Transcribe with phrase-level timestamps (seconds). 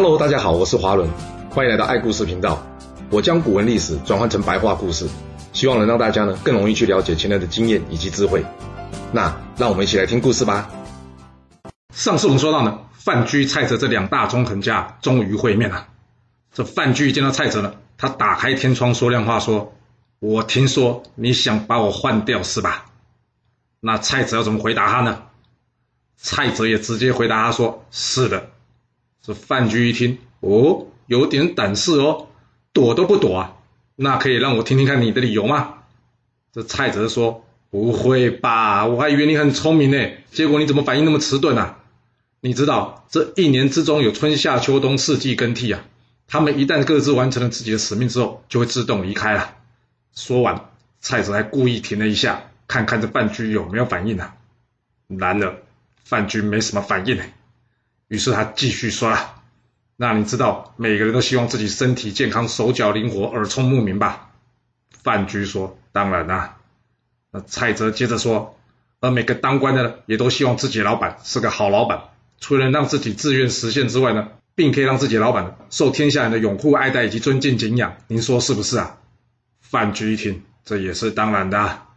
[0.00, 1.10] Hello，大家好，我是华伦，
[1.50, 2.64] 欢迎来到爱故事频道。
[3.10, 5.08] 我将古文历史转换成白话故事，
[5.52, 8.46] 希望能让大家呢更容易去了解前人的经验以及智慧。
[9.10, 10.70] 那让我们一起来听故事吧。
[11.92, 15.88] 上次我们说到呢，范雎、蔡泽这两大纵横家终于会面了。
[16.54, 19.74] 这范雎见到蔡泽呢，他打开天窗说亮话说
[20.20, 22.86] ：“我听说你想把我换掉是吧？”
[23.82, 25.22] 那蔡泽要怎么回答他呢？
[26.16, 28.50] 蔡泽也直接回答他说：“是的。”
[29.22, 32.28] 这范雎一听，哦，有点胆识哦。
[32.72, 33.56] 躲都不躲啊？
[33.96, 35.74] 那可以让我听听看你的理由吗？
[36.52, 41.78] 这蔡泽说：“不会吧，我还以为你很聪明呢，结果你怎么反应那么迟钝啊？
[42.40, 45.84] 你知道这一年之中有春夏秋冬四季更替啊，
[46.28, 49.56] 他们一旦各自完成了自己的使命之后，就会自动离开了。”
[50.14, 54.36] 说完，蔡泽还故意停了一下，看看这范雎有没有反应啊。
[55.08, 55.56] 然而，
[56.04, 57.24] 范雎没什么反应呢，
[58.08, 59.16] 于是他继续说。
[60.00, 64.30] 那你知道每个人都希望自己身体健康、手脚灵活、耳聪目明吧？
[65.02, 66.56] 范雎说：“当然啦、啊。”
[67.32, 68.56] 那蔡泽接着说
[69.00, 77.96] ：“而每个当官的呢，也都希望自己老板是个好老板，除了让自己自愿实现之外呢，并可以让自己老板受天下人的拥护、爱戴以及尊敬、敬仰。
[78.06, 78.98] 您说是不是啊？”
[79.60, 81.88] 范雎一听，这也是当然的、啊。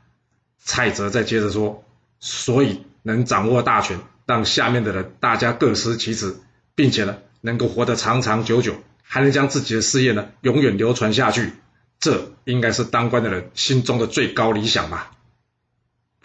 [0.58, 1.84] 蔡泽再接着说
[2.20, 4.00] ：“所以能掌握大权，
[4.32, 6.36] 让下面的人大家各司其职，
[6.76, 11.54] 并且呢。”能够活得长长久久，还能将自己的事业呢永远流传下去，
[12.00, 15.10] 这应该是当官的人心中的最高理想吧？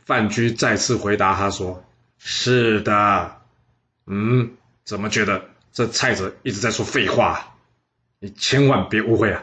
[0.04, 1.82] 范雎再次回答他说
[2.20, 3.38] ：“是的。”
[4.06, 4.50] 嗯，
[4.84, 7.54] 怎么觉得这蔡泽一直在说废话？
[8.18, 9.42] 你千万别误会啊！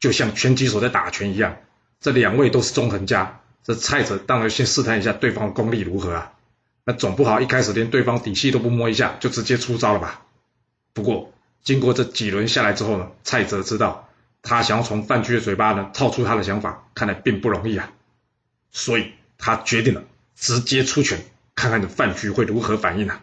[0.00, 1.58] 就像拳击手在打拳一样，
[2.00, 6.32] 这两位都是纵横家，这蔡泽当然先试探一下对方的功力如何啊？
[6.84, 10.22] 那总不好一开始连对方底细都不摸一下就直接出招了吧？
[10.92, 11.32] 不过，
[11.62, 14.08] 经过这几轮下来之后呢，蔡泽知道
[14.42, 17.90] 他想要从范雎的嘴巴呢套出他的想法，看来并不容易啊。
[18.70, 20.04] 所以他决定了
[20.36, 23.22] 直接出拳，看看这范雎会如何反应啊。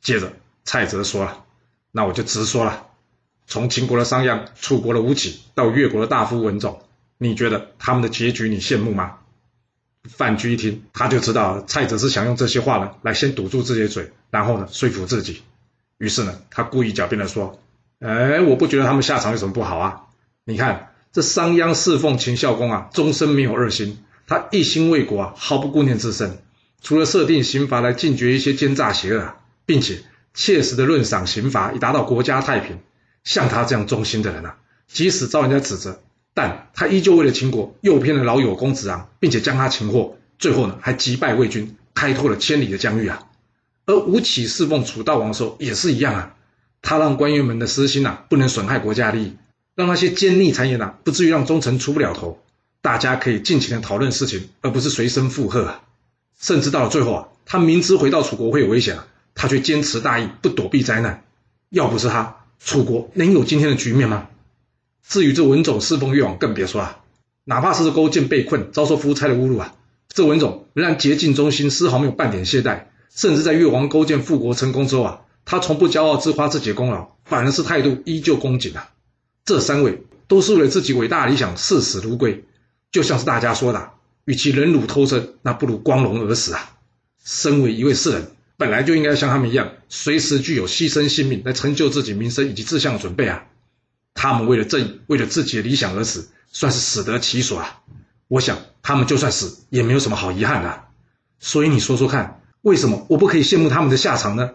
[0.00, 0.32] 接着，
[0.64, 1.44] 蔡泽说了
[1.92, 2.88] ：“那我就直说了，
[3.46, 6.82] 从秦国的商鞅、楚国的吴起到越国的大夫文种，
[7.18, 9.18] 你觉得他们的结局你羡慕吗？”
[10.08, 15.42] 范雎一听，他就知道蔡泽是想用这些话呢来先堵住自己的嘴，然后呢说服自己。
[15.98, 17.60] 于是呢，他故意狡辩的说
[18.00, 20.06] ：“哎，我不觉得他们下场有什么不好啊！
[20.44, 26.38] 你看这商鞅侍奉秦孝公啊，终身没有二心，他一心为国啊，毫不顾念自身。
[26.82, 30.02] 除了设定刑罚来禁绝一些奸诈邪恶啊，并且
[30.32, 32.78] 切实的论赏刑罚以达到国家太平。
[33.22, 34.56] 像他这样忠心的人啊，
[34.88, 36.00] 即使遭人家指责，
[36.32, 43.22] 但他依旧为了秦国诱骗了老友公子昂，并且将他擒获，最后呢还击败魏军，开拓了千里的疆域啊！”
[43.86, 46.34] 而吴起侍奉楚悼王的时候也是一样啊，
[46.82, 49.36] 他让官员们的私心呐、啊、不能损害国家利益，
[49.74, 52.40] 让那些奸佞谗言呐不至于让忠臣出不了头，
[52.80, 55.82] 大家可以尽情的讨论事情，而不是随声附和啊。
[56.38, 61.24] 甚至到了最后啊，他明知回到楚国会有危险啊，他却坚持大义，不躲避灾难。
[61.70, 64.28] 要不是他，楚国能有今天的局面吗？
[65.06, 67.00] 至于这文种侍奉越王，更别说啊，
[67.44, 69.74] 哪怕是勾践被困，遭受夫差的侮辱啊，
[70.08, 72.84] 这文种仍然竭尽忠心，丝毫没有半点懈怠。
[73.12, 78.90] 甚至在越王勾践复国成功之后啊，他从不骄傲自夸自己的功劳，反而是态度依旧恭谨啊。
[79.44, 82.44] 这三位都是为了自己伟大的理想视死如归，
[82.92, 83.90] 就像是大家说的，
[84.26, 86.76] 与其忍辱偷生，那不如光荣而死啊。
[87.24, 93.44] 身为一位士人，本来就应该像他们一样，随时具有牺牲性命来成就自己名声以及志向的准备啊。
[94.22, 97.80] 他们为了正义，为了自己的理想而死，算是死得其所啊。
[98.28, 100.84] 我想他们就算死，也没有什么好遗憾的。
[101.38, 102.42] 所以你说说看。
[102.60, 104.50] 为什么我不可以羡慕他们的下场呢？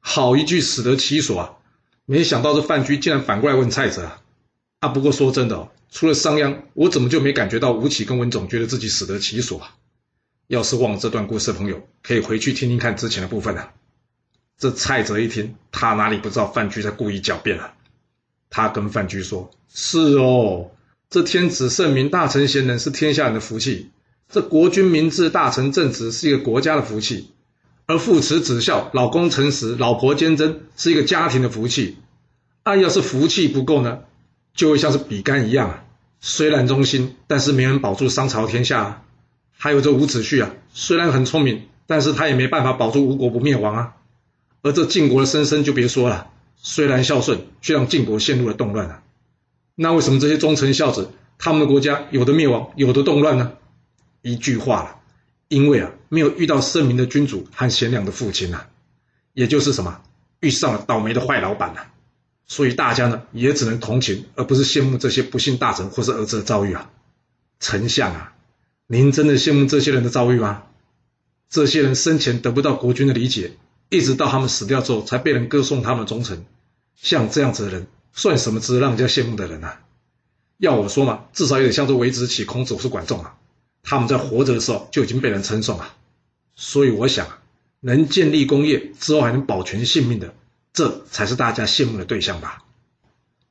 [0.00, 1.50] 好一句死得其所啊！
[2.06, 4.20] 没想到这范雎竟然反过来问蔡泽啊！
[4.80, 9.76] 啊，不过说真的哦，除了商鞅，我怎么就没感觉到吴起跟文种觉得自己死得其所啊？
[10.48, 13.72] 要是忘了这段故事的朋友，可以回去听听看之前的部分啊。
[14.58, 17.74] 这蔡泽一听，他哪里不知道范雎在故意狡辩啊？
[18.52, 20.70] 他跟范雎说：“是哦，
[21.10, 23.90] 这天子圣明、大臣贤能是天下人的福气。”
[24.30, 27.30] 这国君明智、大臣正直是一个国家的福气，
[27.86, 31.96] 而父慈子孝、老公诚实、老婆坚贞是一个家庭的福气。
[32.62, 33.98] 啊，要是福气不够呢，
[34.54, 35.84] 就会像是比干一样啊，
[36.20, 39.02] 虽然忠心，但是没人保住商朝天下。
[39.58, 43.92] 还有这伍子胥啊，虽然很聪明，但是他也没办法保住吴国不灭亡啊。
[44.62, 46.30] 而这晋国的申生就别说了，
[46.64, 49.02] 虽然孝顺，却让晋国陷入了动乱啊。
[49.74, 53.52] 那为什么这些忠臣孝子，他们的国家有的灭亡，有的动乱呢？
[54.22, 55.00] 一句话了，
[55.48, 58.68] 因为啊，没有遇到圣明的君主和贤良的父亲呐、啊，
[59.34, 60.00] 也就是什么，
[60.38, 61.90] 遇上了倒霉的坏老板呐、啊。
[62.46, 66.90] 所以大家呢也只能同情，而不是羡慕这些不幸大臣或是儿子的遭遇啊。
[67.58, 68.34] 丞相啊，
[68.86, 70.62] 您真的羡慕这些人的遭遇吗？
[71.48, 73.52] 这些人生前得不到国君的理解，
[73.92, 76.46] 一直到他们死掉之后，才被人歌颂他们忠诚。
[76.96, 79.82] 像这样子的人，算什么值得让人家羡慕的人啊？
[80.56, 83.36] 要我说嘛，至少有点像这韦子启、孔子是管仲啊，
[83.82, 85.94] 他们在活着的时候就已经被人称颂啊。
[86.56, 87.26] 所以我想，
[87.80, 90.34] 能建立功业之后还能保全性命的，
[90.72, 92.64] 这才是大家羡慕的对象吧？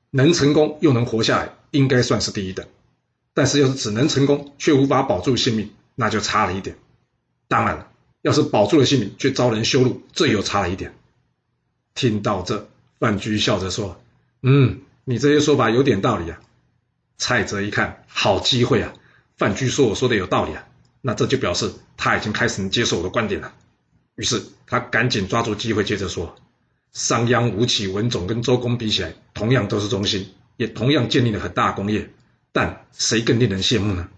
[0.09, 2.65] 能成功又能活下来，应该算是第一等。
[3.35, 6.77] 但是要是只能成功却无法保住性命，那就差了一点。
[7.47, 7.90] 当然了。
[8.21, 10.94] 要是保住了性命，却遭人羞辱，这又差了一点。
[11.95, 12.69] 听到这，
[13.00, 14.01] 范雎笑着说
[14.41, 16.39] ：“嗯，你这些说法有点道理啊。”
[17.18, 18.94] 蔡泽一看，好机会啊！
[19.38, 20.68] 范雎说我说的有道理啊，
[21.01, 23.53] 那这就表示他已经开始能接受我的观点了。
[24.15, 26.35] 于是他赶紧抓住机会，接着说
[26.94, 32.09] ：“商鞅、吴起、文种跟周公比起来，同样都是忠心，也同样建立了很大的功业，
[32.51, 34.09] 但谁更令人羡慕呢？”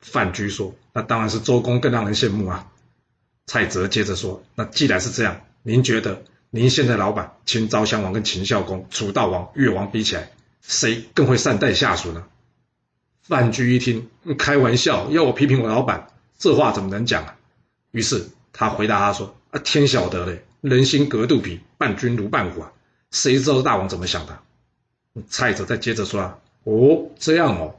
[0.00, 2.66] 范雎说：“那当然是周公更让人羡慕啊。”
[3.50, 10.30] 蔡泽接着说：“那既然是这样，您觉得您现在老板秦昭襄王跟秦孝公、楚悼王、越王比起来，
[10.62, 12.26] 谁更会善待下属呢？”
[13.26, 14.08] 范雎一听，
[14.38, 16.06] 开玩笑，要我批评我老板，
[16.38, 17.34] 这话怎么能讲啊？
[17.90, 22.70] 于是他回答他说：“啊，天晓得嘞，人心隔肚皮，伴君如伴虎啊，
[23.10, 24.38] 谁知道大王怎么想的？”
[25.28, 27.74] 蔡泽再接着说：“啊哦，这样哦，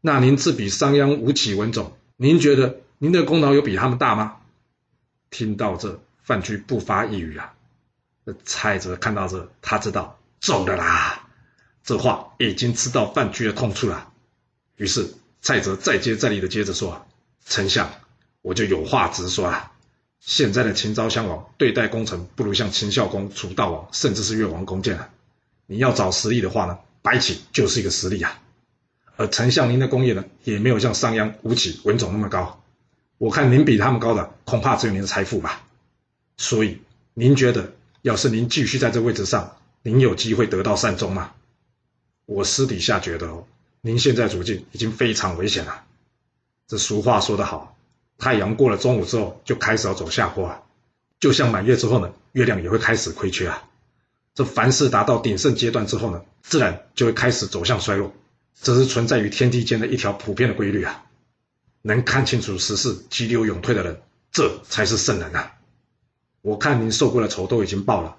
[0.00, 4.36] 那您自比商鞅、吴起、文种，您觉得您的功劳有比他们大吗？”
[5.30, 7.54] 听到这，范雎不发一语啊。
[8.44, 11.28] 蔡泽看到这，他知道中了啦。
[11.82, 14.12] 这话已经知道范雎的痛处了。
[14.76, 17.06] 于是蔡泽再接再厉的接着说
[17.44, 17.90] ：“丞相，
[18.42, 19.72] 我就有话直说啊。
[20.20, 25.08] 现在的秦昭襄王对待功臣，不如像秦孝公、楚悼王，甚至是越王勾践啊。
[25.66, 28.40] 你要找实力的话呢，白起就是一个实力啊。
[29.16, 32.62] 而丞相您的功业呢，也没有像商鞅、吴起、文种那么高。”
[33.20, 35.62] 我看您比他们高的，恐怕只有您的财富吧。
[36.38, 36.80] 所以，
[37.12, 41.34] 您觉得，要是您继续在这位置上，您有机会得到善终吗？
[42.24, 43.44] 我私底下觉得哦，
[43.82, 45.84] 您现在处境已经非常危险了。
[46.66, 47.76] 这俗话说得好，
[48.16, 50.62] 太阳过了中午之后，就开始要走下坡啊。
[51.18, 53.64] 就像满月之后呢，月亮也会开始亏缺啊。
[54.34, 58.14] 这凡事达到鼎盛阶段之后呢，自然就会开始走向衰落，
[58.62, 61.04] 这是存在于天地间的一条普遍的规律啊。
[61.82, 65.56] 能看清楚时势、急流勇退的人，这才是圣人啊！
[66.42, 68.16] 我看您受过的仇都已经报了，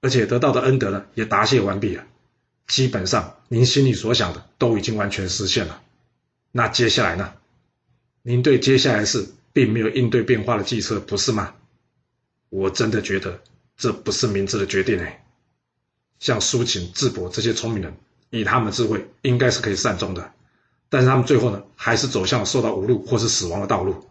[0.00, 2.06] 而且得到的恩德呢，也答谢完毕了。
[2.66, 5.82] 基本上，您心里所想的都已经完全实现了。
[6.52, 7.32] 那接下来呢？
[8.22, 11.54] 您对接下来事并没有应对变化的计策，不是吗？
[12.50, 13.42] 我真的觉得
[13.76, 15.24] 这不是明智的决定哎。
[16.18, 17.96] 像苏秦、智伯这些聪明人，
[18.30, 20.32] 以他们的智慧，应该是可以善终的。
[20.90, 24.08] 但是他们最后呢，还是走向了受到侮辱或是死亡的道路，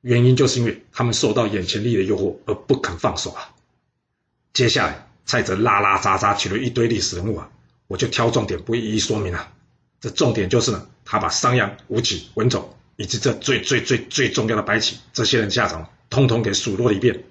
[0.00, 3.50] 原因就是因为他们受到眼前利益的诱惑而不肯放手啊。
[4.52, 7.48] 接下来，蔡泽拉拉杂杂举了一堆历史人物啊，
[7.86, 9.52] 我就挑重点不一一说明了。
[10.00, 17.24] 这重点就是呢，他把商鞅、吴起、文种以及这最最最最重要的白起这些人下场，通通给数落了一遍，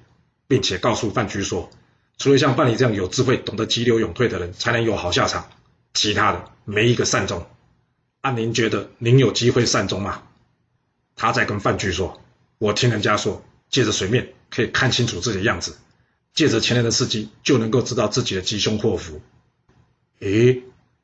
[0.48, 1.69] 并且告诉范雎说，
[2.18, 5.50] 除了像范蠡这样有智慧、懂得急流勇退的人才能有好下场，
[5.94, 7.46] 其他的没一个善终。
[8.29, 10.24] 那您觉得您有机会善终吗？
[11.15, 12.22] 他在跟范雎说
[12.60, 15.77] ：“我听人家说，借着水面可以看清楚自己的样子，
[16.34, 19.22] 借着前人的事迹就能够知道自己的吉凶祸福。”
[20.19, 20.62] 诶，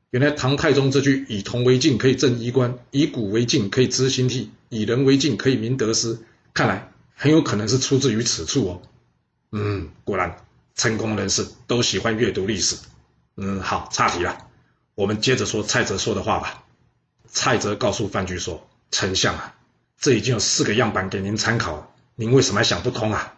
[0.10, 6.20] 原来唐太宗这句“以铜为镜，可以正衣冠；以古为镜，可以知兴替；以人为镜，可以明得失”，
[6.54, 8.82] 看来很有可能是出自于此处哦。
[9.54, 12.76] 嗯，果然成功人士都喜欢阅读历史。
[13.38, 14.50] 嗯，好，岔题了，
[14.96, 16.63] 我们接着说蔡泽说的话吧。
[17.36, 19.56] 蔡泽告诉范雎说：“丞相啊，
[20.00, 23.34] 这已经有四个样板给您参考，您为什么还想不通啊？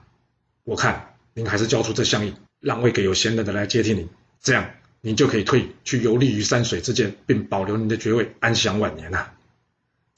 [0.66, 4.10] 我看您还是交出这相印，让位给有贤人的来接替您，
[4.42, 9.34] 这样您就可以退去游历于山水之间，并保留您的爵位，安享晚年啊。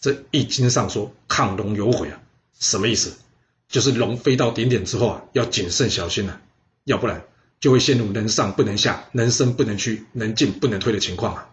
[0.01, 2.19] 这《易经》上说‘亢龙有悔’啊，
[2.59, 3.15] 什么意思？
[3.69, 6.41] 就是龙飞到顶点之后啊，要谨慎小心啊，
[6.83, 7.27] 要不然
[7.59, 11.49] 就会陷入能上不能下，能升不能屈，能进不能退的情况啊。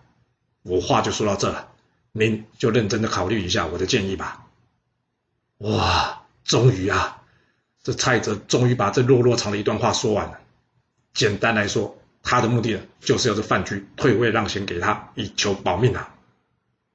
[0.62, 1.73] 我话就说到这了。”
[2.16, 4.47] 您就认真的考虑一下我的建议吧。
[5.59, 7.23] 哇，终于啊，
[7.83, 10.38] 这蔡泽终于把这落落长的一段话说完了。
[11.12, 16.14] 简单来说，他的目的呢，就是要这范雎退位让贤给他，以求保命啊。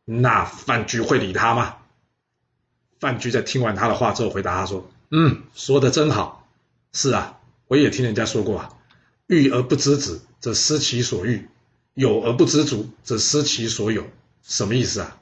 [0.05, 1.75] 那范雎会理他吗？
[3.01, 6.47] 范雎在听完他的话之后，回答他说：“嗯，说的真好。
[6.93, 8.69] 是啊，我也听人家说过啊，
[9.27, 11.49] 欲而不知止，则失其所欲。”
[11.93, 14.07] 有而不知足，则失其所有。
[14.43, 15.17] 什么意思啊？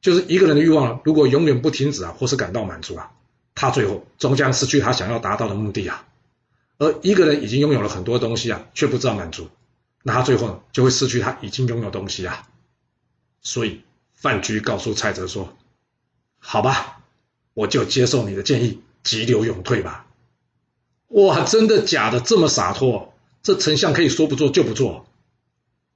[0.00, 3.12] 就是一个人的欲望如果永远不停止啊，或是感到满足啊，
[3.54, 6.06] 他最后终将失去他想要达到的目的啊。
[6.76, 9.48] 而一个人已经拥有了很多东西啊，却不知道满足，
[10.02, 12.48] 那他最后，就会失去他已经拥有东西啊。
[13.40, 15.56] 所以范雎告诉蔡泽说
[16.40, 17.00] ：“好吧，
[17.54, 20.06] 我就接受你的建议，急流勇退吧。”
[21.08, 22.20] 哇，真的假的？
[22.20, 23.14] 这么洒脱？
[23.42, 25.06] 这丞相可以说不做就不做？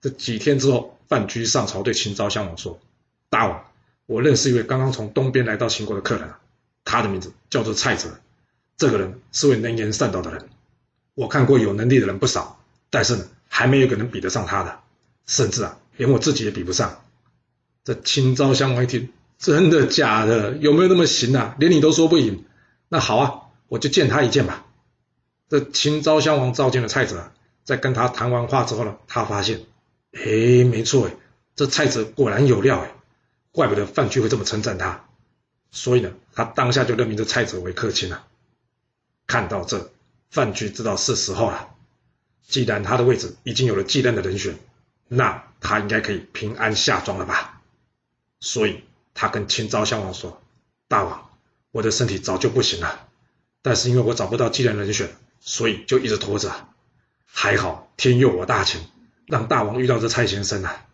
[0.01, 2.79] 这几天之后，范雎上朝对秦昭襄王说
[3.31, 3.65] ：“大王，
[4.07, 6.31] 我认识一位刚刚从东边来到秦国的客人，
[6.85, 8.21] 他的名字叫做蔡泽。
[8.77, 10.49] 这个人是位能言善道的人。
[11.15, 12.61] 我看过有能力的人不少，
[12.91, 14.81] 但是呢，还没有一个能比得上他的，
[15.27, 17.03] 甚至啊，连我自己也比不上。”
[17.85, 20.53] 这秦昭襄王一听，真的假的？
[20.59, 21.57] 有没有那么行啊？
[21.59, 22.45] 连你都说不赢？
[22.91, 24.67] 那好啊，我就见他一见吧。
[25.49, 27.33] 这秦昭襄王召见了蔡泽，
[27.65, 29.63] 在跟他谈完话之后呢，他发现，
[30.25, 31.15] 哎，没错哎，
[31.57, 32.93] 这蔡泽果然有料哎，
[33.53, 35.09] 怪不得范雎会这么称赞他。
[35.71, 38.27] 所以呢，他当下就任命这蔡泽为客卿了。
[39.27, 39.91] 看到这，
[40.31, 41.75] 范雎知道是时候了。
[42.47, 44.59] 既然他的位置已经有了继任的人选，
[45.07, 47.61] 那他应该可以平安下庄了吧？
[48.41, 50.41] 所以他跟秦昭襄王说
[50.89, 51.31] ：“大王，
[51.73, 53.09] 我的身体早就不行了，
[53.61, 55.11] 但是因为我找不到继任人选，
[55.41, 56.69] 所以就一直拖着。
[57.27, 58.81] 还好天佑我大秦，
[59.29, 60.87] 让大王遇到这蔡先生啊！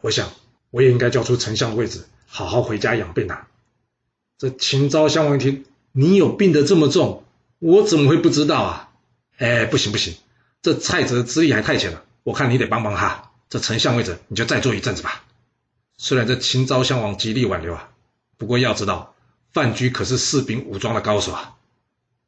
[0.00, 0.30] 我想
[0.70, 3.48] 我也应该交出丞相的位置，好好回家养病啊。”
[4.38, 7.24] 这秦昭襄王一听：“你有病得这么重，
[7.58, 8.90] 我怎么会不知道啊？”
[9.38, 10.14] 哎，不行不行，
[10.62, 13.30] 这蔡泽资历还太浅了，我看你得帮帮他。
[13.48, 15.24] 这丞相位置你就再坐一阵子吧。
[15.98, 17.90] 虽然这秦昭襄王极力挽留啊，
[18.38, 19.14] 不过要知道，
[19.52, 21.54] 范雎可是士兵武装的高手啊。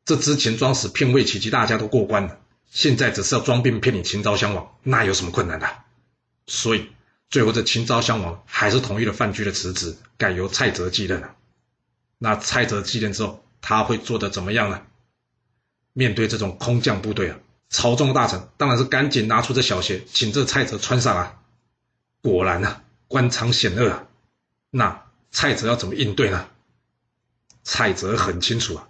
[0.04, 2.38] 这之前装死骗魏齐及大家都过关了，
[2.70, 5.68] 现在只是要装病骗你秦昭襄王，那有什么困难的？
[6.46, 6.90] 所以
[7.30, 11.34] 最后这秦昭襄王还是同意了范雎的辞职，改由蔡泽继任了。
[12.18, 14.82] 那蔡泽继任之后，他会做得怎么样呢？
[15.92, 17.38] 面对这种空降部队啊，
[17.70, 21.40] 朝中的大臣当然是赶紧拿出这小鞋，请这蔡泽穿上啊。
[22.22, 22.84] 果然啊。
[23.10, 24.06] 官场险恶啊，
[24.68, 26.46] 那蔡泽要怎么应对呢？
[27.62, 28.86] 蔡泽很清楚啊，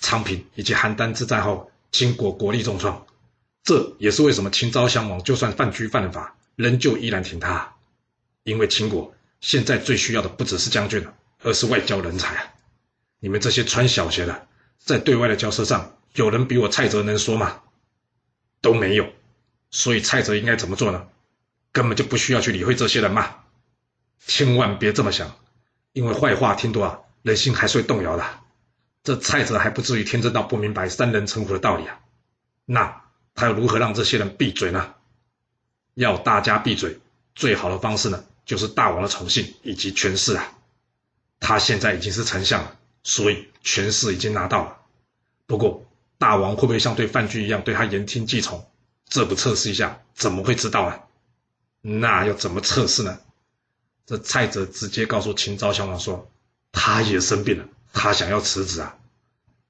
[0.00, 3.06] 昌平以及邯郸之战后，秦国国力重创，
[3.62, 7.74] 这也是为什么秦昭襄王就算范雎犯了法，仍旧依然挺他，
[8.42, 12.54] 因为秦国现在最需要的不只是将军了，而是外交人才啊！
[13.20, 14.46] 你们这些穿小鞋的，
[14.78, 17.60] 在对外的交涉上，有人比我蔡泽能说吗？
[18.60, 19.12] 都没有，
[19.70, 21.08] 所以蔡泽应该怎么做呢？
[21.70, 23.36] 根本就不需要去理会这些人嘛。
[24.26, 25.36] 千万别这么想，
[25.92, 28.24] 因为坏话听多啊，人心还是会动摇的。
[29.04, 32.00] 这蔡泽还不至于天真到不明白三人成虎的道理啊。
[32.64, 33.02] 那
[33.38, 34.94] 他又如何让这些人闭嘴呢？
[35.94, 36.98] 要大家闭嘴，
[37.36, 40.58] 最好的方式呢，就是大王的宠幸以及权势啊。
[41.38, 44.78] 他现在已经是丞相了，所以权势已经拿到了。
[45.46, 45.86] 不过
[46.18, 48.68] 大王会不会像对范雎一样对他言听计从？
[49.06, 50.98] 这不测试一下，怎么会知道呢？
[51.80, 53.20] 那要怎么测试呢？
[54.04, 56.28] 这蔡泽直接告诉秦昭襄王说
[56.72, 58.98] ：“他也生病了，他想要辞职啊。”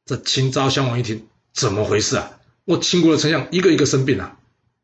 [0.07, 2.31] 这秦昭襄王一听，怎么回事啊？
[2.69, 4.39] 我秦国的丞相一个一个生病了。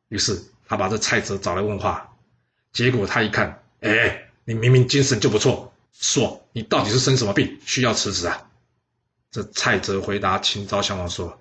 [0.08, 2.16] 于是他把这蔡泽找来问话。
[2.72, 8.48] 结果他一看，哎，你明明精神就不错，说你到底是生什么病，需要辞职啊？
[9.30, 11.38] 这蔡泽回答秦昭襄王说：“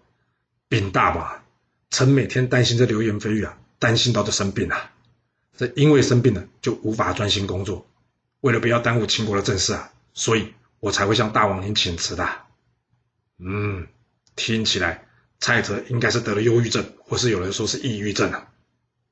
[0.68, 1.46] 病大吧？
[1.92, 4.92] 臣每天担心这流言蜚语啊，担心到这生病啊。
[5.56, 7.88] 这因为生病了，就无法专心工作。”
[8.42, 12.28] 为了不要耽误秦国的政事啊，所以我才会向大王您请辞的。
[13.40, 13.88] 嗯，
[14.36, 15.08] 听起来
[15.44, 18.48] 蔡泽应该是得了忧郁症，或是有人说是抑郁症啊。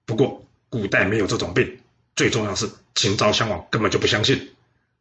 [0.06, 1.80] 不过古代没有这种病，
[2.16, 4.54] 最重要是秦昭襄王根本就不相信。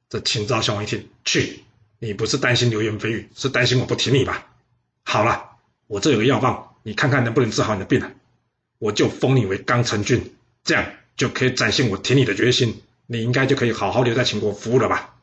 [0.08, 1.62] 这秦昭襄王一听，去，
[2.00, 4.48] 你不是担心流言蜚语，是担心我不挺你吧？
[5.04, 5.50] 好了，
[5.86, 8.10] 我这有个药方，你看看能不能治好你的病啊？
[8.80, 10.34] 我就封你为刚臣君，
[10.64, 10.84] 这样
[11.14, 12.82] 就可以展现我挺你的决心。
[13.06, 15.14] 你应该就可以好好留在秦国服务了吧？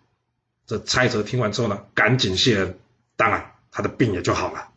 [0.68, 2.80] 这蔡泽听完之后呢，赶紧谢恩，
[3.18, 4.70] 当然他的病也就好了。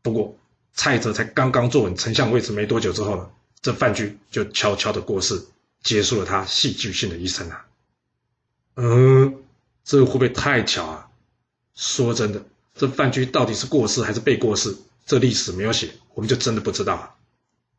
[0.00, 0.38] 不过
[0.76, 3.28] 蔡泽才刚刚坐稳丞相位置没多久之后呢，
[3.60, 5.44] 这范雎就悄悄的过世，
[5.82, 7.66] 结束了他戏剧性的一生啊。
[8.76, 9.42] 嗯，
[9.84, 11.08] 这会不会太巧啊？
[11.74, 14.76] 说真的，这范雎到底是过世还是被过世？
[15.06, 17.14] 这历史没有写，我们就真的不知道啊。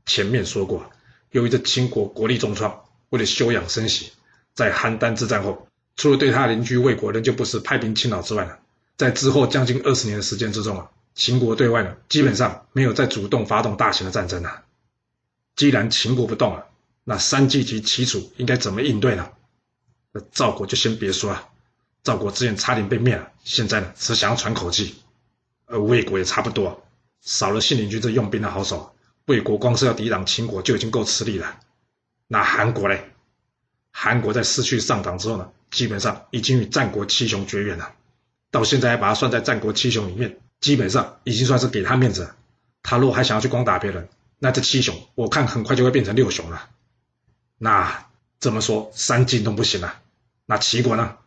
[0.06, 0.92] 前面说过，
[1.32, 4.12] 由于这秦国国力重创，为了休养生息。
[4.54, 8.58] 在邯郸之战后，除了对他邻居魏国仍旧不时派兵侵扰之外呢，
[8.98, 14.64] 在之后将近二十年的时间之中啊，秦国对外呢基本上没有再主动发动大型的战争啊。
[15.56, 16.68] 既然秦国不动了，
[17.04, 19.32] 那三晋及齐楚应该怎么应对呢？
[20.12, 21.50] 那赵国就先别说了，
[22.04, 24.96] 赵国之前差点被灭了，现在呢只想要喘口气。
[25.66, 26.86] 而魏国也差不多，
[27.22, 28.96] 少了信陵君这用兵的好手，
[29.26, 31.60] 魏国光是要抵挡秦国就已经够吃力了。
[32.28, 33.12] 那韩国嘞？
[33.92, 37.96] 韩国在失去上党之后呢，基本上已经与战国七雄绝缘了，
[38.52, 42.36] 到现在还把他算在战国七雄里面，基本上已经算是给他面子了。
[42.84, 44.08] 他若还想要去攻打别人，
[44.40, 46.70] 那这七雄我看很快就会变成六雄了。
[47.58, 48.08] 那
[48.40, 50.02] 这么说，三晋都不行了，
[50.46, 51.18] 那齐国呢？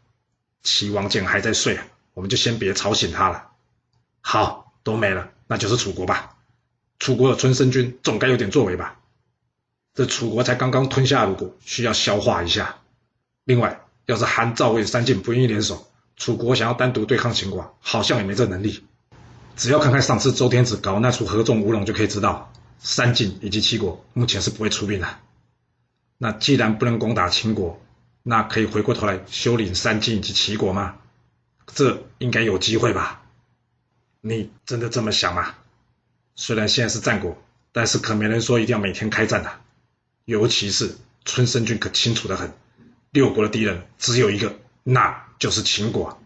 [0.63, 1.79] 齐王见还在睡，
[2.15, 3.49] 我们就先别吵醒他了。
[4.21, 6.37] 好，都没了，那就是楚国吧。
[6.99, 9.01] 楚国的春申君总该有点作为吧？
[9.95, 12.77] 这楚国才刚刚吞下鲁国，需要消化一下。
[13.45, 18.85] 另外，要是韩、赵、魏三晋不愿意联手，楚国想要单独对抗秦国，好像也没这能力。
[19.61, 25.19] 只要看看上次周天子搞那出合纵吴龙，就可以知道，三晋以及齐国目前是不会出兵的。
[26.17, 27.79] 那既然不能攻打秦国，
[28.23, 30.97] 那可以回过头来修理三晋以及齐国吗？
[31.67, 33.21] 这应该有机会吧？
[34.23, 35.55] 你真的这么想吗？
[36.35, 37.37] 虽然现在是战国，
[37.73, 39.53] 但是可没人说一定要每天开战的。
[40.25, 42.55] 尤其是春申君可清楚的很，
[43.11, 46.19] 六国的敌人只有一个，那就是秦国。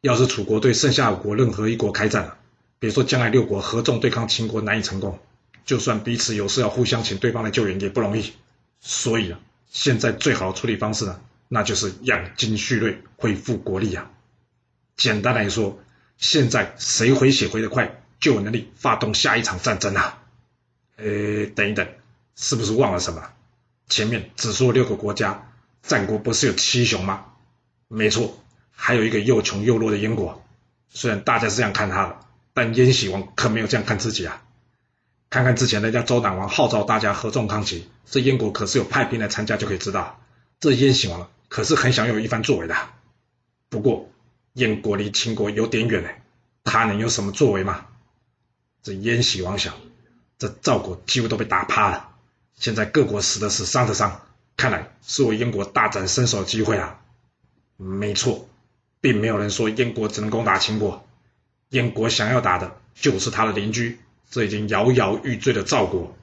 [0.00, 2.38] 要是楚国对剩下五国任何一国开战了，
[2.82, 5.20] 别说将来六国合纵对抗秦国难以成功，
[5.64, 8.32] 就算彼此有事要互相请对方来救援也不容易。
[8.80, 9.38] 所以啊，
[9.70, 14.10] 现在最好的处理方式呢，那就是养精蓄锐，恢复国力啊。
[14.96, 15.78] 简单来说，
[16.18, 20.20] 现在谁回血回得快，就有能力发动下一场战争啊。
[20.96, 21.86] 呃，等一等。
[22.34, 23.22] 是不是忘了什么？
[23.88, 25.52] 前面只说六个国家，
[25.84, 27.26] 战国不是有七雄吗？
[27.86, 30.42] 没错，还有一个又穷又弱的燕国。
[30.88, 32.18] 虽然大家是这样看他的，
[32.54, 34.42] 但燕喜王可没有这样看自己啊。
[35.30, 40.20] 看看之前人家周党王号召大家合纵抗齐，这燕国可是有派兵来参加，就可以知道，
[40.60, 42.76] 这燕喜王可是很想有一番作为的。
[43.70, 44.10] 不过
[44.52, 46.10] 燕国离秦国有点远呢，
[46.64, 47.86] 他能有什么作为吗？
[48.82, 49.74] 这燕喜王想，
[50.38, 52.10] 这赵国几乎都被打趴了。
[52.54, 54.20] 现在各国死的死，伤的伤，
[54.58, 57.00] 看来是我燕国大展身手的机会啊！
[57.78, 58.48] 没错，
[59.00, 61.08] 并没有人说燕国只能攻打秦国，
[61.72, 63.98] 燕国想要打的就是他的邻居，
[64.30, 66.16] 这已经摇摇欲坠的赵国。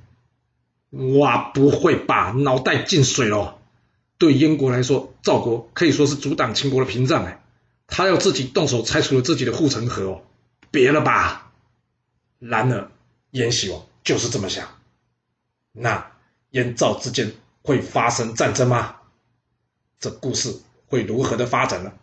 [1.20, 2.32] 哇，不会吧？
[2.32, 3.60] 脑袋进水了！
[4.18, 7.44] 对燕国来说，赵国可以说是阻挡秦国的屏障哎，
[7.86, 10.22] 他要自己动手拆除了自己的护城河哦，
[10.72, 11.52] 别了吧！
[12.40, 12.90] 然而，
[13.32, 14.68] 燕喜王就是这么想，
[15.72, 16.12] 那。
[16.52, 17.32] 燕赵之间
[17.62, 18.96] 会发生战争吗？
[20.00, 20.52] 这故事
[20.88, 21.94] 会如何的发展呢？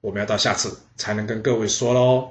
[0.00, 2.30] 我们要到下次才能跟各位说喽。